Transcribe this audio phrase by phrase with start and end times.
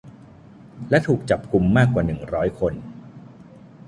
[0.89, 2.73] และถูกจับกุมมากกว่าหนึ่งร้อยคน